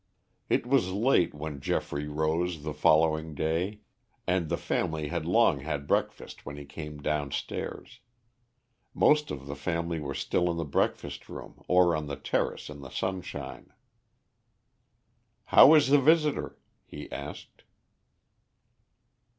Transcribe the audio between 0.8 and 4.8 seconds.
late when Geoffrey rose the following day, and the